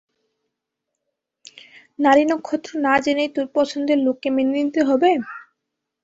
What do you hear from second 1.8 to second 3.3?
নাড়ি নক্ষত্র না জেনেই